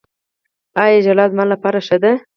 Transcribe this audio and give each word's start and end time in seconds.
ایا 0.83 1.03
ژړا 1.05 1.25
زما 1.31 1.43
لپاره 1.53 1.79
ښه 1.87 1.97
ده؟ 2.03 2.11